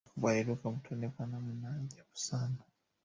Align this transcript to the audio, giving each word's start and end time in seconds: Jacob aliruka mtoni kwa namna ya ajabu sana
Jacob 0.17 0.25
aliruka 0.27 0.71
mtoni 0.71 1.09
kwa 1.09 1.27
namna 1.27 1.67
ya 1.67 1.75
ajabu 1.75 2.09
sana 2.13 2.57